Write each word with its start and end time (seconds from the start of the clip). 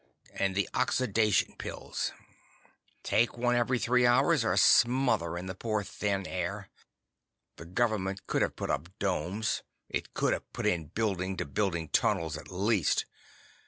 And 0.33 0.55
the 0.55 0.67
oxidation 0.73 1.53
pills; 1.59 2.11
take 3.03 3.37
one 3.37 3.53
every 3.55 3.77
three 3.77 4.03
hours 4.07 4.43
or 4.43 4.57
smother 4.57 5.37
in 5.37 5.45
the 5.45 5.53
poor, 5.53 5.83
thin 5.83 6.25
air. 6.25 6.69
The 7.57 7.65
government 7.65 8.25
could 8.25 8.41
have 8.41 8.55
put 8.55 8.71
up 8.71 8.89
domes; 8.97 9.61
it 9.89 10.15
could 10.15 10.33
have 10.33 10.51
put 10.53 10.65
in 10.65 10.85
building 10.87 11.37
to 11.37 11.45
building 11.45 11.87
tunnels, 11.89 12.35
at 12.35 12.49
least. 12.51 13.05